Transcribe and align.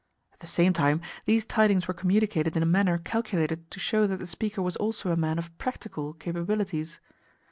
At 0.33 0.39
the 0.39 0.47
same 0.47 0.73
time, 0.73 0.99
these 1.25 1.45
tidings 1.45 1.87
were 1.87 1.93
communicated 1.93 2.57
in 2.57 2.63
a 2.63 2.65
manner 2.65 2.97
calculated 2.97 3.69
to 3.69 3.79
show 3.79 4.07
that 4.07 4.17
the 4.17 4.25
speaker 4.25 4.63
was 4.63 4.75
also 4.77 5.11
a 5.11 5.15
man 5.15 5.37
of 5.37 5.55
PRACTICAL 5.59 6.13
capabilities. 6.13 6.99